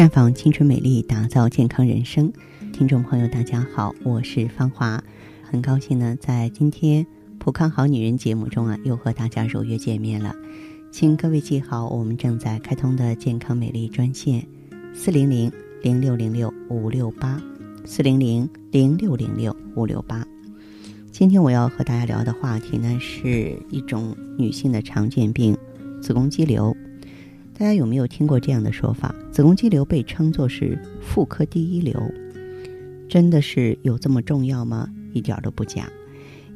[0.00, 2.32] 绽放青春美丽，打造健康人生。
[2.72, 5.04] 听众朋友，大家好，我是芳华，
[5.42, 7.04] 很高兴呢，在今天
[7.38, 10.34] 《普康好女人》节目中啊，又和大家如约见面了。
[10.90, 14.42] 请各位记好，我们正在开通的健康美丽专线：
[14.94, 15.52] 四零零
[15.82, 17.38] 零六零六五六八，
[17.84, 20.26] 四零零零六零六五六八。
[21.12, 25.54] 今天我要和大家聊的话题呢，是一种女性的常见病——
[26.00, 26.74] 子宫肌瘤。
[27.60, 29.14] 大家有没有听过这样的说法？
[29.30, 32.00] 子宫肌瘤被称作是妇科第一瘤，
[33.06, 34.88] 真的是有这么重要吗？
[35.12, 35.86] 一点都不假。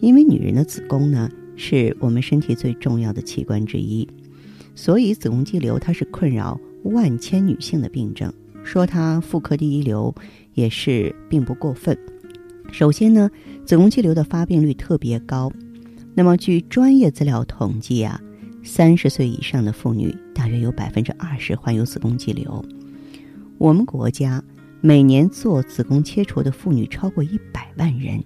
[0.00, 4.08] 因为女人的子宫呢，是我们身体最重要的器官之一，
[4.74, 8.32] 所以子宫肌瘤它是困扰万千女性的病症。
[8.62, 10.14] 说它妇科第一瘤
[10.54, 11.98] 也是并不过分。
[12.72, 13.30] 首先呢，
[13.66, 15.52] 子宫肌瘤的发病率特别高。
[16.14, 18.22] 那么据专业资料统计啊。
[18.64, 22.64] 三十岁以上的妇女，大约有百分之二十患有子宫肌瘤。
[23.58, 24.42] 我们国家
[24.80, 28.24] 每年做子宫切除的妇女超过一百万人，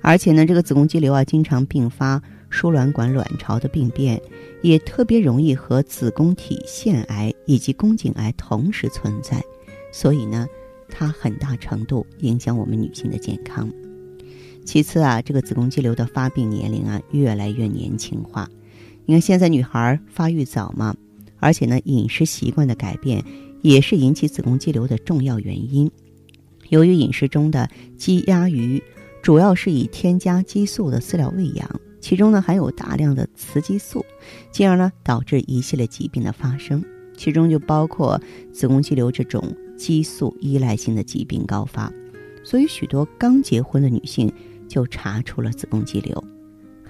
[0.00, 4.20] 而且呢，这个子宫肌瘤啊，经常并发输卵管卵巢的病变，
[4.62, 9.44] 也特别容易和子宫体腺癌以及宫颈癌同时存在，
[9.92, 10.46] 所以呢，
[10.88, 13.70] 它很大程度影响我们女性的健康。
[14.64, 18.48] 其次啊，这个子宫肌瘤的发病年龄啊，越来越年轻化。
[19.08, 20.94] 你看，现在女孩发育早嘛，
[21.38, 23.24] 而且呢，饮食习惯的改变
[23.62, 25.88] 也是引起子宫肌瘤的重要原因。
[26.70, 28.82] 由于饮食中的鸡鸭鱼
[29.22, 34.04] 主要是以添加激素的饲料喂养，其中呢含有大量的雌激素，
[34.50, 36.84] 进而呢导致一系列疾病的发生，
[37.16, 38.20] 其中就包括
[38.52, 41.92] 子宫肌瘤这种激素依赖性的疾病高发。
[42.42, 44.32] 所以，许多刚结婚的女性
[44.66, 46.24] 就查出了子宫肌瘤。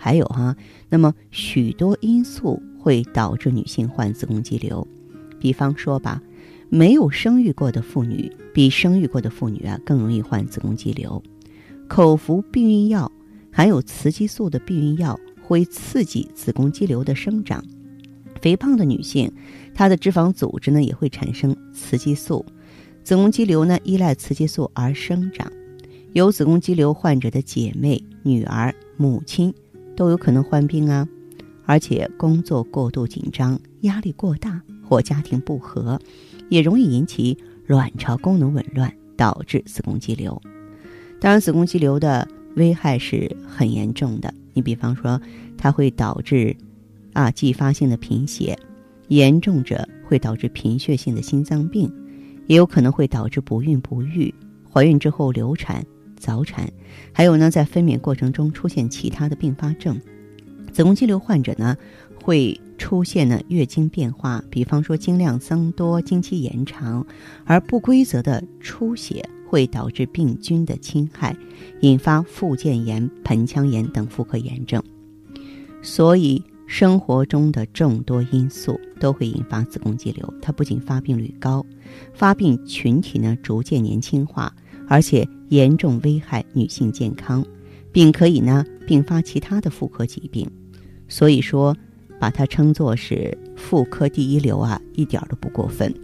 [0.06, 0.56] 还有哈，
[0.88, 4.86] 那么许多因素会导致女性患子宫肌瘤，
[5.40, 6.22] 比方说吧，
[6.68, 11.20] 没有生育过的妇女比生育过的妇女啊更容易患子宫肌瘤。
[11.88, 13.10] 口服避孕药
[13.50, 17.64] 含有雌激素的避孕药会刺激子宫肌瘤的生长。
[18.40, 19.32] 肥胖的女性，
[19.74, 22.46] 她的脂肪组织呢也会产生雌激素，
[23.02, 25.50] 子宫肌瘤呢依赖雌激素而生长。
[26.12, 29.52] 有子宫肌瘤患者的姐妹、女儿、母亲。
[29.96, 31.08] 都有可能患病啊，
[31.64, 35.98] 而且工作过度紧张、压力过大或家庭不和，
[36.48, 37.36] 也容易引起
[37.66, 40.40] 卵巢功能紊乱，导致子宫肌瘤。
[41.18, 44.32] 当然，子宫肌瘤的危害是很严重的。
[44.52, 45.20] 你比方说，
[45.56, 46.54] 它会导致
[47.14, 48.56] 啊继发性的贫血，
[49.08, 51.90] 严重者会导致贫血性的心脏病，
[52.46, 54.32] 也有可能会导致不孕不育、
[54.70, 55.84] 怀孕之后流产。
[56.16, 56.70] 早产，
[57.12, 60.00] 还有呢，在分娩过程中出现其他的并发症。
[60.72, 61.76] 子宫肌瘤患者呢，
[62.22, 67.06] 会出现呢月经变化，比方说经量增多、经期延长，
[67.44, 71.36] 而不规则的出血会导致病菌的侵害，
[71.80, 74.82] 引发附件炎、盆腔炎等妇科炎症。
[75.80, 80.34] 所以，生活中的众多因素都会引发子宫肌瘤。
[80.42, 81.64] 它不仅发病率高，
[82.12, 84.52] 发病群体呢逐渐年轻化。
[84.88, 87.44] 而且严重危害女性健康，
[87.92, 90.50] 并可以呢并发其他的妇科疾病，
[91.08, 91.76] 所以说
[92.18, 95.94] 把它称作是妇科第一瘤啊，一点都不过分。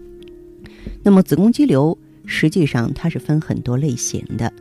[1.03, 4.53] 那么子宫肌瘤实际上它是分很多类型的，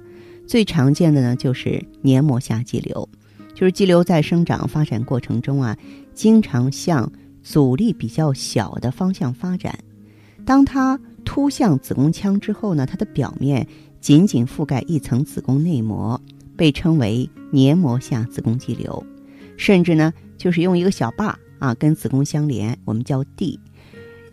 [0.47, 3.07] 最常见的呢就是黏膜下肌瘤，
[3.53, 5.77] 就是肌瘤在生长发展过程中啊，
[6.13, 7.11] 经常向
[7.43, 9.77] 阻力比较小的方向发展，
[10.45, 13.67] 当它突向子宫腔之后呢，它的表面。
[14.01, 16.19] 仅仅覆盖一层子宫内膜，
[16.57, 19.05] 被称为黏膜下子宫肌瘤，
[19.57, 23.59] 甚至呢，就是用一个小把啊跟子宫相连，我们叫蒂。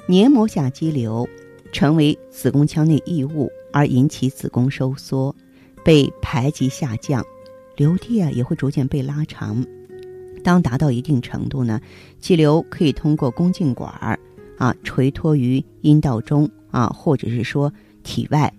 [0.07, 1.29] 黏膜下肌瘤
[1.71, 5.37] 成为子宫腔内异物，而引起子宫收缩，
[5.85, 7.23] 被排挤下降，
[7.77, 9.63] 瘤蒂啊也会逐渐被拉长。
[10.43, 11.79] 当达到一定程度呢，
[12.19, 14.19] 肌瘤可以通过宫颈管儿
[14.57, 17.71] 啊垂托于阴道中啊，或者是说
[18.03, 18.51] 体外。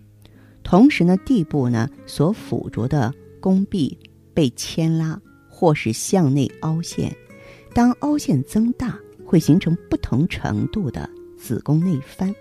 [0.69, 3.97] 同时呢，地部呢所附着的宫壁
[4.35, 5.19] 被牵拉，
[5.49, 7.11] 或是向内凹陷。
[7.73, 8.95] 当凹陷增大，
[9.25, 12.31] 会形成不同程度的子宫内翻。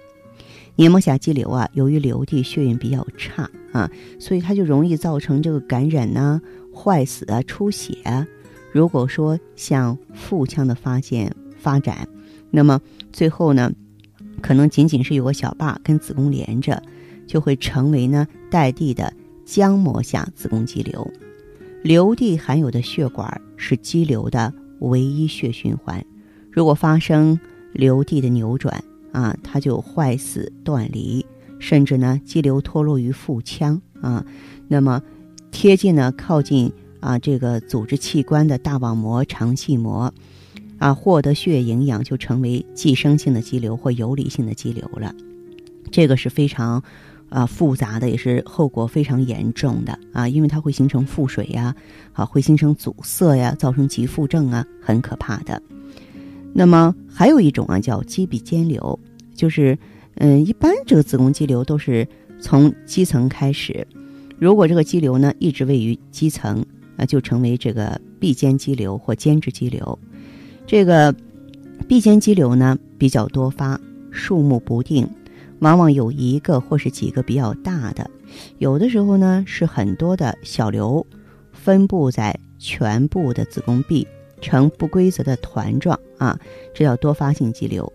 [0.77, 3.91] 黏膜下肌瘤啊，由于瘤地血运比较差啊，
[4.21, 6.39] 所以它就容易造成这个感染呐、
[6.71, 8.27] 坏死啊、出血啊。
[8.73, 12.07] 如果说向腹腔的发现发展，
[12.51, 12.79] 那么
[13.11, 13.73] 最后呢，
[14.43, 16.83] 可能仅仅是有个小把跟子宫连着。
[17.29, 19.13] 就会成为呢带蒂的
[19.47, 21.09] 浆膜下子宫肌瘤，
[21.85, 26.05] 瘤蒂含有的血管是肌瘤的唯一血循环。
[26.51, 27.39] 如果发生
[27.73, 28.83] 瘤蒂的扭转
[29.13, 31.25] 啊，它就坏死断离，
[31.61, 34.25] 甚至呢肌瘤脱落于腹腔啊，
[34.67, 35.01] 那么
[35.51, 40.13] 贴近呢靠近啊这个组织器官的大网膜、肠系膜
[40.79, 45.15] 啊，获得血液营养就成为寄生性的肌瘤或游离性的肌瘤了。
[45.91, 46.83] 这个是非常
[47.29, 51.75] 啊复杂的，也是后果非常严重的啊，因为它会形成腹水呀，
[52.13, 55.61] 啊会形成阻塞呀，造成急腹症啊，很可怕的。
[56.55, 58.99] 那么还有一种啊，叫肌壁间瘤，
[59.35, 59.79] 就是
[60.15, 62.07] 嗯，一般这个子宫肌瘤都是
[62.41, 63.87] 从基层开始，
[64.39, 66.65] 如果这个肌瘤呢一直位于基层，
[66.97, 69.99] 啊，就成为这个壁间肌瘤或间质肌瘤。
[70.67, 71.15] 这个
[71.87, 73.81] 壁间肌瘤呢比较多发，
[74.11, 75.09] 数目不定。
[75.61, 78.11] 往往有一个或是几个比较大的，
[78.59, 81.05] 有的时候呢是很多的小瘤，
[81.53, 84.07] 分布在全部的子宫壁，
[84.41, 86.39] 呈不规则的团状啊，
[86.75, 87.93] 这叫多发性肌瘤。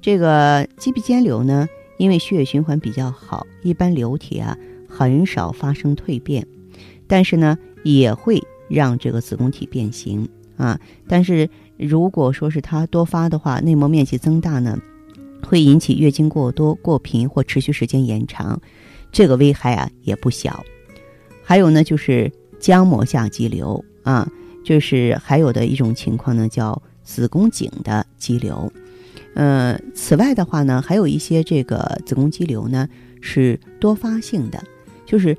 [0.00, 4.56] 这个肌壁间瘤呢，因为血液循环比较好，一般瘤体啊
[4.88, 6.46] 很少发生蜕变，
[7.06, 10.78] 但是呢也会让这个子宫体变形啊。
[11.08, 14.78] 但是如果说是它多发的话，内膜面积增大呢？
[15.46, 18.60] 会引起月经过多、过频或持续时间延长，
[19.10, 20.64] 这个危害啊也不小。
[21.42, 22.30] 还有呢，就是
[22.60, 24.28] 浆膜下肌瘤啊，
[24.64, 28.72] 就是还有的一种情况呢，叫子宫颈的肌瘤。
[29.34, 32.88] 呃，此外的话呢，还有一些这个子宫肌瘤呢
[33.20, 34.62] 是多发性的，
[35.06, 35.36] 就是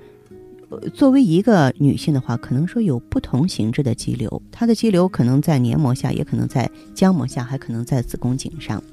[0.93, 8.83] 作为一个女性的话，可能说有不同形制的肌瘤，它的肌瘤可能在黏膜下，也可能在浆膜下，还可能在子宫颈上。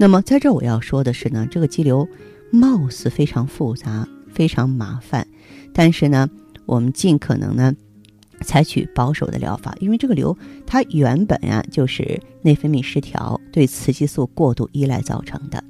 [0.00, 2.08] 那么，在这我要说的是呢，这个肌瘤
[2.50, 5.26] 貌似非常复杂、非常麻烦，
[5.74, 6.26] 但是呢，
[6.64, 7.76] 我们尽可能呢
[8.40, 10.34] 采取保守的疗法，因为这个瘤
[10.66, 15.62] 它原本啊就是内分泌失调、对雌激素过度依赖造成的。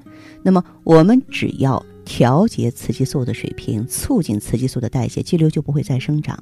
[0.44, 6.40] 那么，我们只要调节雌激素的水平，促进雌激素的代谢，肌瘤就不会再生长。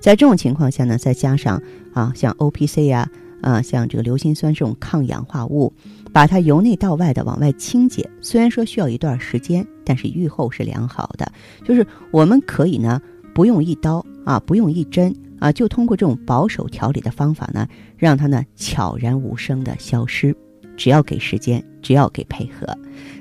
[0.00, 1.62] 在这种情况下呢，再加上
[1.92, 3.06] 啊，像 O P C 呀。
[3.42, 5.72] 啊，像这个硫辛酸这种抗氧化物，
[6.16, 8.08] 把它由内到外的往外清洁。
[8.22, 11.30] 虽然说需要一段时间，但是愈后是良好的。
[11.62, 12.98] 就是我们可以呢，
[13.34, 17.68] 不用一刀啊，不用一针啊，就通过这种保守调理的方法呢，
[17.98, 20.34] 让它呢悄然无声的消失。
[20.74, 22.66] 只要给时间，只要给配合，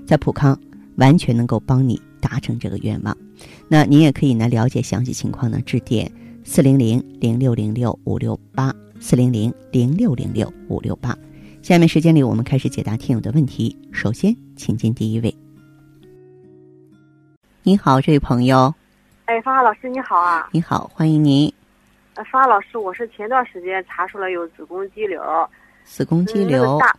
[0.06, 0.58] 在普康
[0.96, 3.18] 完全能够帮你达成这个愿望。
[3.68, 6.10] 那您也可以呢了解详细情况呢，致电
[6.46, 8.74] 四零零零六零六五六八。
[8.98, 11.16] 四零零零六零六五六八，
[11.66, 13.76] 下面时间里我们开始解答听友的问题。
[13.92, 15.36] 首先，请进第一位。
[17.64, 18.72] 你好，这位朋友。
[19.26, 20.48] 哎，芳华老师你好啊！
[20.52, 21.52] 你好，欢迎您。
[22.14, 25.20] 呃，芳华老师，我是前段时间查出来有子宫肌瘤。
[25.84, 26.78] 子宫肌瘤。
[26.78, 26.96] 大。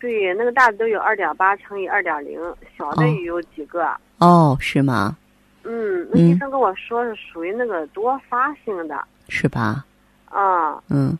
[0.00, 2.40] 对，那个大的都有二点八乘以二点零，
[2.78, 3.94] 小的也有几个。
[4.20, 5.18] 哦，是吗？
[5.64, 9.04] 嗯，那医生跟我说是属于那个多发性的。
[9.28, 9.84] 是吧？
[10.30, 10.82] 啊。
[10.88, 11.14] 嗯。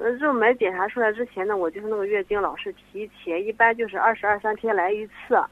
[0.00, 5.42] 呃，这没检查出来之前呢，我就是那个月经老是提前，一般就是二十二三天来一次。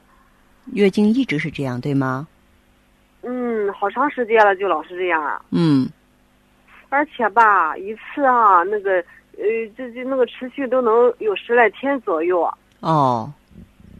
[0.71, 2.25] 月经一直是这样，对吗？
[3.23, 5.41] 嗯，好长时间了，就老是这样啊。
[5.51, 5.89] 嗯。
[6.87, 9.03] 而且吧，一次啊，那个
[9.37, 9.43] 呃，
[9.75, 12.49] 这这那个持续都能有十来天左右。
[12.79, 13.29] 哦。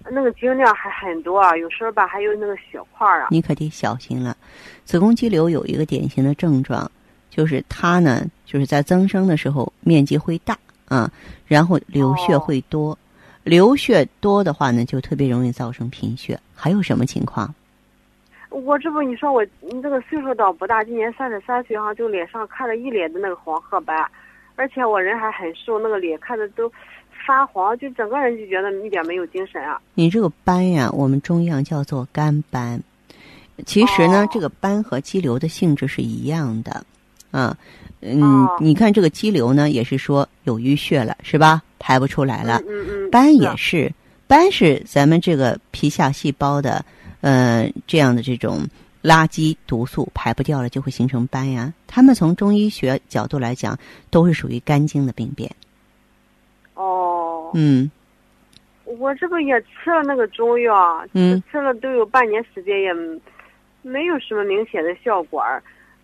[0.10, 3.27] 那个经量还很多，有时候吧还有那个血块啊。
[3.32, 4.38] 你可得小心了，
[4.86, 6.89] 子宫肌瘤有一个典型的症状。
[7.38, 11.08] 就是它呢，就是在增生的时候面积会大啊，
[11.46, 12.98] 然后流血会多，
[13.44, 16.39] 流血多的话呢，就特别容易造成贫血。
[16.56, 17.53] 还有什么情况？
[18.50, 24.03] 我这不你说我你这个岁数倒不大，今年三十三岁哈，就脸上看着一脸的那个黄褐斑，
[24.56, 26.67] 而且我人还很瘦，那个脸看着都
[27.27, 29.79] 发黄，就整个人就觉得一点没有精神啊。
[29.94, 32.82] 你这个斑呀，我们中药叫做肝斑，
[33.63, 36.84] 其实呢，这个斑和肌瘤的性质是一样的。
[37.31, 37.57] 啊，
[38.01, 41.62] 嗯，你看这个肌瘤呢，也是说有淤血了，是吧？
[41.79, 42.62] 排不出来了。
[42.67, 43.12] 嗯嗯。
[43.12, 43.91] 斑也是，
[44.27, 46.84] 斑是咱们这个皮下细胞的，
[47.22, 48.65] 呃，这样的这种
[49.03, 51.74] 垃圾毒素排不掉了，就会形成斑呀。
[51.86, 53.77] 他们从中医学角度来讲，
[54.10, 55.50] 都是属于肝经的病变。
[56.74, 57.51] 哦。
[57.53, 57.89] 嗯。
[58.86, 62.89] 我这个也吃了那个中药，嗯，吃了都有半年时间，也
[63.81, 65.43] 没有什么明显的效果。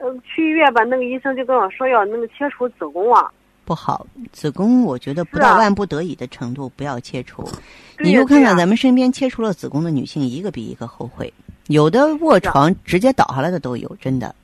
[0.03, 3.31] 嗯，去医院吧，那个医生就跟我说要那个切除子宫啊，
[3.63, 7.47] 不好，子宫我觉得不到万不得已的程度不要切除。
[7.99, 11.31] 你就看看咱们身边切除了子宫的女性，一个比一个后悔，
[11.67, 14.35] 有的卧床直接倒下来的都有，真的。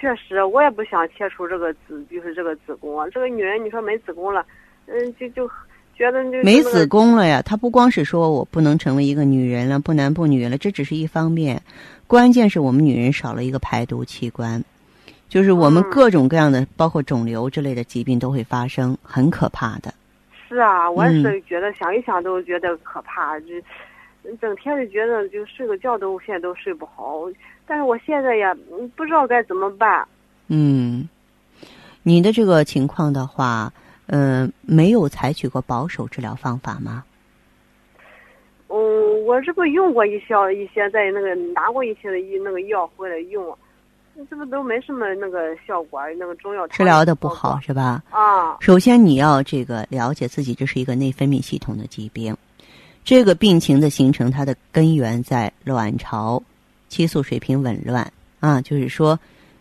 [0.00, 3.04] 确实，我也不想切除这个子，就是这个子宫啊。
[3.12, 4.46] 这个女人，你说没子宫了，
[4.86, 5.50] 嗯，就就
[5.96, 7.42] 觉得就没子宫了呀。
[7.42, 11.60] 她不光是说我不能成为一个女人了，不男不女了，这只是一方面，
[12.08, 14.64] 关键是我们女人少了一个排毒器官，
[15.28, 19.94] 就是我们各种各样的，包括肿瘤之类的疾病都会发生，很可怕的。
[20.48, 23.48] 是啊，我也是觉得想一想都觉得可怕，就
[24.40, 27.24] 整天就觉得就睡个觉都现在都睡不好。
[27.66, 28.52] 但是我现在也
[28.96, 30.08] 不知道该怎么办。
[30.48, 31.06] 嗯，
[32.02, 33.72] 你的这个情况的话。
[34.10, 37.04] 嗯，没有采取过保守治疗方法吗？
[39.28, 43.56] 嗯，我这不用过一些一些在那个拿过一些的那个药回来用，
[44.30, 48.02] 这不都没什么那个效果，那个中药治疗的不好是吧？
[48.10, 52.34] 啊，首先你要这个了解自己这是一个内分泌系统的疾病，
[53.04, 56.42] 这个病情的形成它的根源在卵巢
[56.88, 59.18] 激素水平紊乱啊，就是说，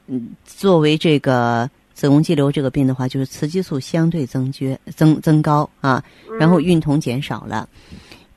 [0.08, 1.70] 嗯，作为这个。
[1.98, 6.04] 子宫肌瘤这个病的话，就是雌激素相对增缺、增增高啊，
[6.40, 7.68] 然后孕酮减少了。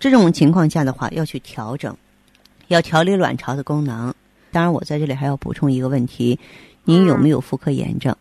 [0.00, 1.94] 这种情况下的话，要去调整，
[2.68, 4.12] 要调理卵巢的功能。
[4.50, 6.38] 当然，我在这里还要补充一个问题：
[6.84, 8.16] 您有没有妇科炎症？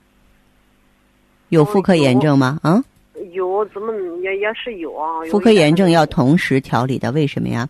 [1.48, 2.60] 有妇科炎症吗？
[2.62, 2.84] 啊？
[3.32, 5.08] 有，怎么也也是有啊？
[5.32, 7.68] 妇科炎症要同时调理的，为什么呀？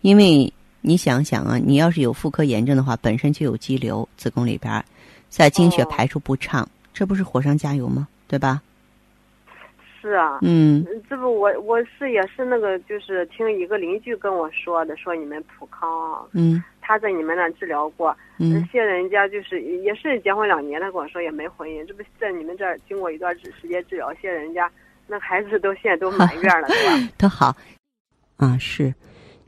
[0.00, 0.50] 因为
[0.80, 4.82] 你想想啊，你要是有妇科炎症的话，本身就有肌瘤，子宫里边
[5.28, 6.66] 在经血排出不畅。
[6.94, 8.08] 这不是火上加油吗？
[8.26, 8.62] 对吧？
[10.00, 24.70] 是啊，嗯，这不我我是也是那个，就是听一个邻居跟我说的，说你们普康，嗯，他在你们那治疗过，嗯，现在人家就是也是结婚两年，他跟我说也没婚姻，这不在你们这儿经过一段时间治疗，现在人家
[25.06, 27.12] 那孩子都现在都满院了，是吧？
[27.18, 27.54] 都好，
[28.36, 28.94] 啊，是，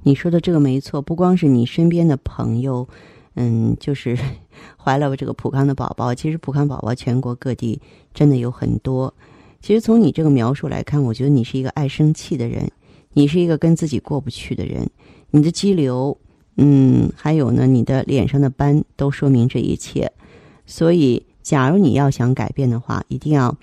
[0.03, 2.87] 你说的这个没错，不光是你身边的朋友。
[3.35, 4.15] 嗯，就是
[4.77, 6.15] 怀了这个普康的宝宝。
[6.15, 7.81] 其实普康宝宝全国各地
[8.13, 9.15] 真的有很多。
[9.63, 12.69] 其实从你这个描述来看，我觉得你是一个爱生气的人，
[13.13, 14.87] 你是一个跟自己过不去的人。
[15.31, 16.15] 你的肌瘤，
[16.57, 20.11] 嗯，还有呢，你的脸上的斑都说明这一切。
[20.67, 23.57] 所以，假如你要想改变的话，一定要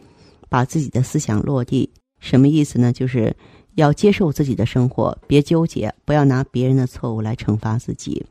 [0.48, 1.90] 把自己的思想落地。
[2.20, 2.94] 什么意思呢？
[2.94, 3.36] 就是
[3.76, 8.26] 要接受自己的生活，别纠结，不要拿别人的错误来惩罚自己。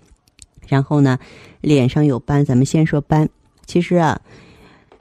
[0.67, 1.19] 然后呢，
[1.61, 3.29] 脸上有斑，咱们先说斑。
[3.67, 4.19] 其实啊，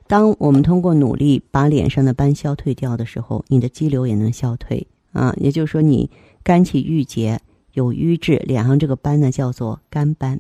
[0.08, 5.34] 当我们通过努力把脸上的斑消退掉的时候，你的肌瘤也能消退啊。
[5.38, 6.10] 也就是说，你
[6.44, 7.40] 肝气郁结
[7.74, 10.40] 有瘀滞，脸上这个斑呢叫做肝斑。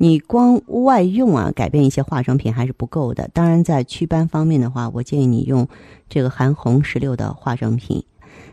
[0.00, 3.28] 你光外用啊，改变一些化妆品还是不够的。
[3.32, 5.66] 当然，在祛斑方面的话，我建议你用
[6.08, 8.04] 这个含红石榴的化妆品。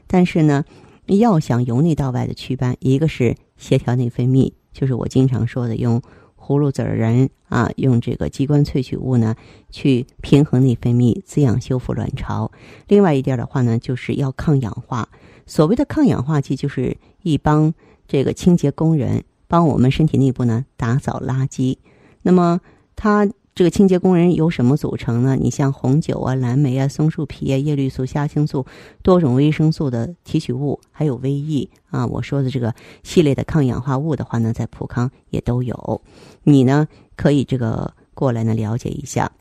[0.07, 0.63] 但是呢，
[1.05, 4.53] 要想由内到外的祛斑，一个是协调内分泌。
[4.73, 6.01] 就是我经常说的，用
[6.45, 9.35] 葫芦籽儿仁啊，用这个鸡冠萃取物呢，
[9.71, 12.51] 去平衡内分泌，滋养修复卵巢。
[12.87, 15.09] 另外一点的话呢，就是要抗氧化。
[15.47, 17.73] 所谓的抗氧化剂，就是一帮
[18.07, 21.77] 这个清洁工人，帮我们身体内部呢打扫垃圾。
[22.21, 22.61] 那么
[22.95, 23.27] 它。
[23.55, 25.37] 这个清洁工人由什么组成呢？
[25.39, 28.65] 你像红酒啊、蓝莓啊、松树皮啊、叶绿素、虾青素、
[29.01, 36.01] 多种维生素的提取物，还有维 E 啊，我说的这个系列的抗氧化物的话呢，在普康也都有。
[36.43, 36.85] 你呢
[37.15, 39.31] 可以这个过来呢了解一下。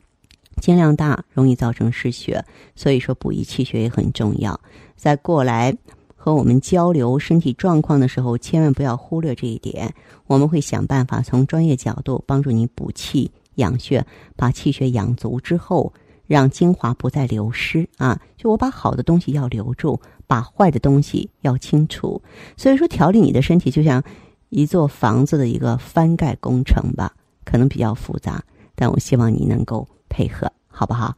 [0.60, 2.44] 精量大容易造成失血，
[2.76, 4.60] 所以说补益气血也很重要。
[4.94, 5.76] 在过来
[6.14, 9.92] 和我们交流身体状况的时候，千万不要忽略这一点。
[10.28, 13.32] 我们会想办法从专业角度帮助你补气。
[13.56, 14.04] 养血，
[14.36, 15.92] 把气血养足之后，
[16.26, 18.18] 让精华不再流失啊！
[18.36, 22.22] 就我把好的东西要留住，把坏的东西要清除。
[22.56, 24.02] 所以说，调理你的身体就像
[24.48, 27.12] 一座房子的一个翻盖工程吧，
[27.44, 28.42] 可能比较复杂，
[28.74, 31.14] 但我希望你能够配合，好不好？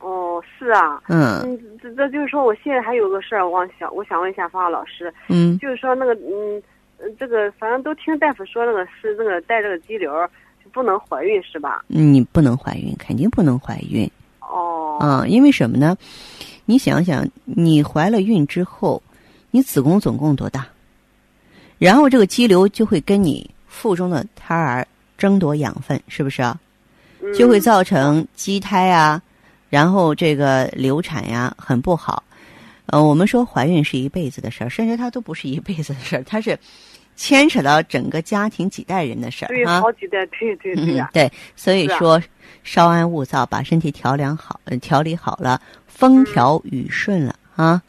[0.00, 6.62] 哦，是啊，嗯，这这就是说，我现在还有个事儿，我想我想问一下方老师，嗯，就是说那个嗯，
[7.18, 10.12] 这个反正都听大夫说那个是那个带这个肌瘤。
[10.72, 11.84] 不能怀孕是吧？
[11.86, 14.10] 你不能怀孕，肯定不能怀孕。
[14.40, 14.96] 哦。
[15.00, 15.96] 啊，因为什么呢？
[16.64, 19.02] 你想想，你怀了孕之后，
[19.50, 20.66] 你子宫总共多大？
[21.78, 24.86] 然后这个肌瘤就会跟你腹中的胎儿
[25.18, 26.58] 争夺养分，是不是啊？
[27.34, 29.20] 就会造成畸胎啊，
[29.68, 32.22] 然后这个流产呀，很不好。
[32.86, 36.58] 呃，我们说怀孕是一辈子的事儿，甚至它都不是一辈子的事儿，它是。
[37.20, 41.10] 牵扯到整个家庭几代人的事儿对，好几代，对对对呀。
[41.12, 42.18] 对，所以说
[42.64, 47.82] 稍安勿躁，把身体调养好，调理好了，风调雨顺了啊。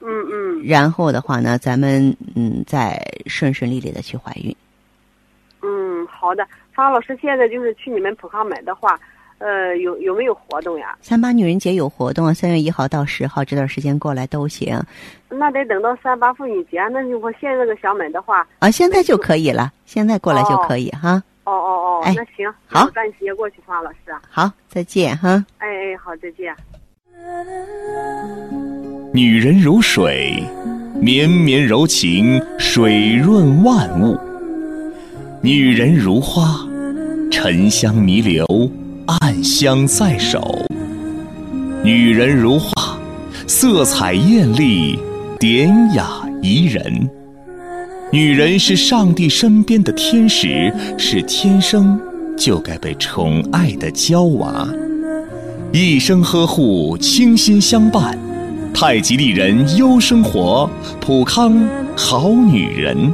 [0.00, 0.62] 嗯嗯。
[0.64, 4.54] 然后的话呢，咱们嗯再顺顺利利的去怀孕。
[5.60, 6.46] 嗯，好的。
[6.72, 8.96] 方老师，现在就是去你们普康买的话，
[9.38, 10.96] 呃，有有没有活动呀？
[11.00, 14.80] 三八女人节有活动啊，三月一号到十号这段时间过来都行。
[15.28, 21.22] 那得等到三八妇女节，那如果现在这个想买的话，啊，现在就可以了，现在过来就可以哈。
[21.44, 23.98] 哦哦哦，哎那行，好赶紧接过去，方老师。
[24.28, 25.44] 好，再见哈。
[25.58, 26.54] 哎哎，好，再见。
[29.12, 30.42] 女人如水，
[31.00, 34.14] 绵绵柔情，水润万物；
[35.42, 36.66] 女人如花，
[37.30, 38.46] 沉香弥留，
[39.08, 40.38] 暗香在手；
[41.82, 42.98] 女人如画，
[43.46, 44.98] 色彩艳丽，
[45.40, 46.06] 典雅
[46.42, 47.08] 宜人。
[48.12, 51.98] 女人是上帝身边的天使，是天生
[52.36, 54.68] 就该被宠爱的娇娃，
[55.72, 58.18] 一生呵护，倾心相伴。
[58.74, 60.68] 太极丽人优生活，
[61.00, 61.58] 普康
[61.96, 63.10] 好女人。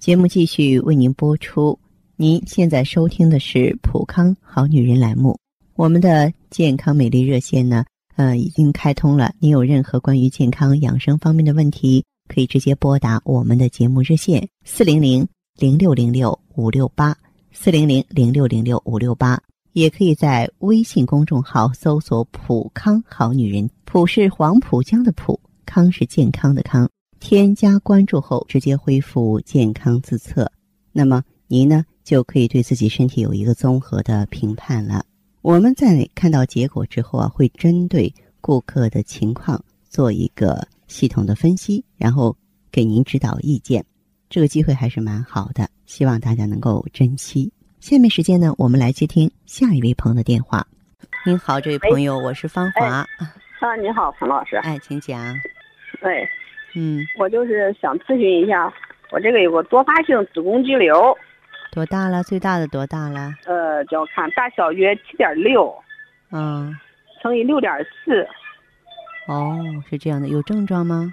[0.00, 1.78] 节目继续为您播出。
[2.16, 5.36] 您现在收听的是《普康好女人》栏目。
[5.74, 9.34] 我们的健康美丽热线呢，呃，已经开通了。
[9.40, 15.26] 您有任何关于健康养生方面的问题，可以直接拨打我们的节目热线四零零
[15.58, 17.16] 零六零六五六八
[17.50, 19.42] 四零零零六零六五六八，
[19.72, 26.88] 也可以在微信公众号搜索“普康好女人”，普是黄浦江的浦，康是健康的康。
[27.18, 30.52] 添加关注后，直接恢复健康自测，
[30.92, 35.04] 那么您呢就可以对自己身体有一个综合的评判了。
[35.40, 42.36] 我们在看到结果之后啊，会针对顾客的情况做一个系统的分析，然后
[42.70, 43.84] 给您指导意见。
[44.28, 47.50] 这个机会还是蛮好的，希望大家能够珍惜。
[47.80, 50.66] 下面时间呢，我们来接听下一位朋友的电话。
[51.26, 52.86] 您好，这位朋友，我是芳华。
[52.86, 54.56] 啊，你好，彭老师。
[54.56, 55.34] 哎，请讲。
[56.00, 56.28] 对，
[56.74, 58.72] 嗯，我就是想咨询一下，
[59.10, 61.16] 我这个有个多发性子宫肌瘤，
[61.74, 62.22] 多大了？
[62.22, 63.34] 最大的多大了？
[63.46, 65.74] 呃，叫看大小约七点六
[66.30, 66.72] 嗯，
[67.20, 68.24] 乘以六点四，
[69.26, 69.58] 哦，
[69.90, 71.10] 是这样的，有症状吗？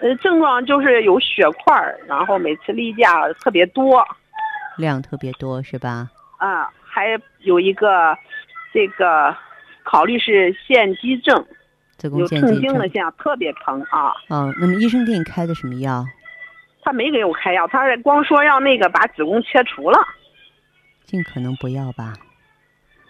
[0.00, 4.04] 呃，症状就是有血块儿，然后每次例假特别多，
[4.76, 6.10] 量特别多是吧？
[6.38, 8.18] 啊，还有一个
[8.72, 9.32] 这个
[9.84, 11.46] 考虑是腺肌症，
[11.96, 12.60] 子宫有痛腺肌症。
[12.62, 14.08] 经的现象，特别疼啊。
[14.30, 16.04] 哦，那么医生给你开的什么药？
[16.84, 19.98] 他没给我开药，他是光说要那个把子宫切除了。
[21.04, 22.12] 尽可能不要吧。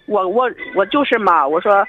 [0.07, 1.87] 我我我就是嘛，我说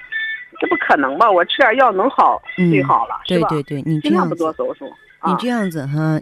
[0.60, 1.30] 这不可能吧？
[1.30, 3.48] 我吃点药能好嗯最好了，是吧？
[3.50, 4.89] 对对对，你这样不做子，手术。
[5.19, 6.19] 啊你这样子哈，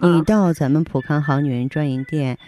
[0.00, 2.38] 你到咱们普康好女人专营店，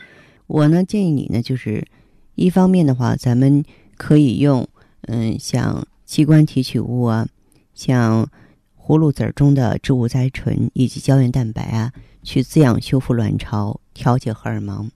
[0.46, 1.86] 我呢建议你呢，就是
[2.34, 3.62] 一方面的话，咱们
[3.96, 4.66] 可以用
[5.08, 7.26] 嗯，像器官提取物啊，
[7.74, 8.26] 像
[8.80, 14.90] 葫芦籽儿中的植物甾醇以及胶原蛋白啊，去滋养修复卵巢，调节荷尔蒙。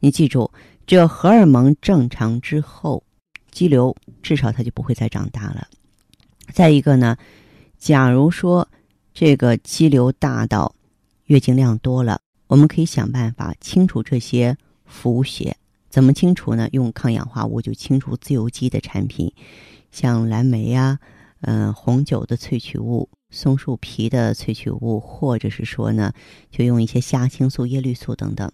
[0.00, 0.50] 你记住，
[0.86, 3.02] 只有荷尔蒙正常之后，
[3.50, 5.68] 肌瘤至少它就不会再长大了。
[6.52, 7.16] 再一个呢，
[7.78, 8.68] 假如说
[9.12, 10.74] 这个肌瘤大到
[11.24, 15.56] 月经量多了，我们可以想办法清除这些浮血。
[15.90, 16.68] 怎么清除呢？
[16.72, 19.32] 用抗氧化物就清除自由基的产品，
[19.90, 20.98] 像蓝莓呀、
[21.40, 26.12] 嗯、红酒的萃取物、松树皮的萃取物，或者是说呢，
[26.50, 28.50] 就用一些虾青素、叶绿素等等，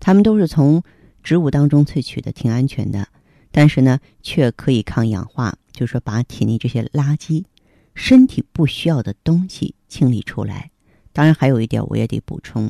[0.00, 0.82] 它们都是从
[1.22, 3.06] 植物当中萃取的，挺安全的。
[3.50, 7.44] 但是呢，却可以抗氧化，就是说把体内这些垃圾、
[7.94, 10.70] 身体不需要的东西清理出来。
[11.12, 12.68] 当然，还有一点我也得补充，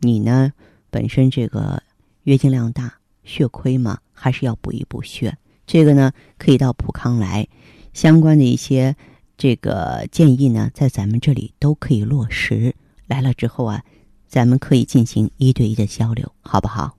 [0.00, 0.52] 你呢
[0.90, 1.82] 本身这个
[2.24, 5.38] 月经量大，血亏嘛，还是要补一补血。
[5.66, 7.48] 这个呢，可以到普康来，
[7.92, 8.94] 相关的一些
[9.36, 12.74] 这个建议呢，在咱们这里都可以落实。
[13.06, 13.82] 来了之后啊，
[14.26, 16.94] 咱们可以进行一对一的交流，好不好？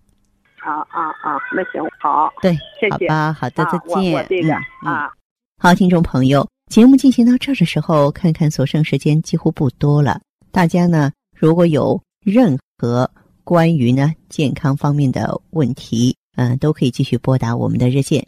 [0.61, 3.07] 好啊啊，那行好，对，谢谢。
[3.07, 4.13] 好吧，好的，啊再见。
[4.13, 5.09] 我我这个、啊，
[5.57, 10.19] 好，听众朋友，节目进行到这儿的时候，看看所剩时间几乎不多了。
[10.51, 13.09] 大家呢，如果有任何
[13.43, 18.27] 关于呢健康方面的问题，嗯、都可以继续拨打我们的热线